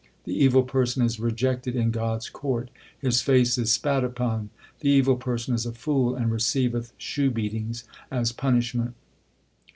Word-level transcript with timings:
The 0.23 0.33
evil 0.33 0.63
person 0.63 1.03
is 1.03 1.19
rejected 1.19 1.75
in 1.75 1.91
God 1.91 2.21
s 2.21 2.29
court; 2.29 2.71
his 2.99 3.21
face 3.21 3.59
is 3.59 3.71
spat 3.71 4.03
upon. 4.03 4.49
The 4.79 4.89
evil 4.89 5.15
person 5.15 5.53
is 5.53 5.67
a 5.67 5.73
fool, 5.73 6.15
and 6.15 6.31
receiveth 6.31 6.91
shoe 6.97 7.29
beatings 7.29 7.83
as 8.09 8.31
punishment. 8.31 8.95